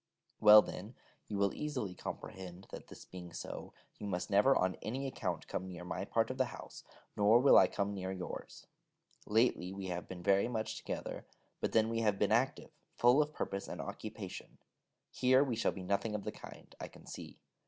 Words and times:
Well, 0.39 0.63
then, 0.63 0.95
you 1.27 1.37
will 1.37 1.53
easily 1.53 1.93
comprehend, 1.93 2.65
that 2.71 2.87
this 2.87 3.05
being 3.05 3.31
so, 3.33 3.71
you 3.99 4.07
must 4.07 4.31
never 4.31 4.55
on 4.55 4.77
any 4.81 5.05
account 5.05 5.47
come 5.47 5.69
near 5.69 5.85
my 5.85 6.05
part 6.05 6.31
of 6.31 6.39
the 6.39 6.45
house, 6.45 6.83
nor 7.15 7.39
will 7.39 7.55
I 7.55 7.67
come 7.67 7.93
near 7.93 8.11
yours. 8.11 8.65
Lately 9.27 9.71
we 9.71 9.89
have 9.89 10.07
been 10.07 10.23
very 10.23 10.47
much 10.47 10.75
together, 10.75 11.27
but 11.59 11.73
then 11.73 11.87
we 11.87 11.99
have 11.99 12.17
been 12.17 12.31
active, 12.31 12.71
full 12.97 13.21
of 13.21 13.31
purpose 13.31 13.67
and 13.67 13.79
occupation: 13.79 14.57
here 15.11 15.43
we 15.43 15.55
shall 15.55 15.71
be 15.71 15.83
nothing 15.83 16.15
of 16.15 16.23
the 16.23 16.31
kind, 16.31 16.73
I 16.79 16.87
can 16.87 17.05
see. 17.05 17.37